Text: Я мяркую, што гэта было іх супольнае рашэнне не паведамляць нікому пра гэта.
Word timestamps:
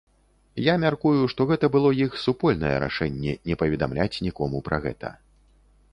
Я 0.67 0.73
мяркую, 0.83 1.19
што 1.33 1.41
гэта 1.51 1.69
было 1.75 1.91
іх 2.05 2.17
супольнае 2.23 2.73
рашэнне 2.85 3.37
не 3.51 3.55
паведамляць 3.63 4.21
нікому 4.29 4.57
пра 4.71 4.77
гэта. 4.87 5.17